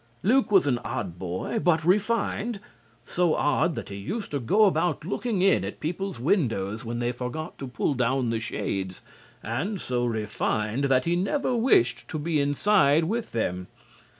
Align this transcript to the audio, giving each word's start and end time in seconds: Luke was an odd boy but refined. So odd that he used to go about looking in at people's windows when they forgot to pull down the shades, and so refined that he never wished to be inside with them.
Luke 0.23 0.51
was 0.51 0.65
an 0.65 0.79
odd 0.79 1.19
boy 1.19 1.59
but 1.59 1.85
refined. 1.85 2.59
So 3.05 3.35
odd 3.35 3.75
that 3.75 3.89
he 3.89 3.97
used 3.97 4.31
to 4.31 4.39
go 4.39 4.65
about 4.65 5.05
looking 5.05 5.43
in 5.43 5.63
at 5.63 5.79
people's 5.79 6.19
windows 6.19 6.83
when 6.83 6.97
they 6.97 7.11
forgot 7.11 7.59
to 7.59 7.67
pull 7.67 7.93
down 7.93 8.31
the 8.31 8.39
shades, 8.39 9.03
and 9.43 9.79
so 9.79 10.03
refined 10.05 10.85
that 10.85 11.05
he 11.05 11.15
never 11.15 11.55
wished 11.55 12.07
to 12.07 12.17
be 12.17 12.41
inside 12.41 13.03
with 13.03 13.31
them. 13.31 13.67